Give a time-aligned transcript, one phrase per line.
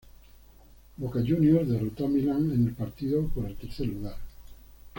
[0.97, 4.17] Boca Juniors derrotó a Milan en el partido por el tercer lugar.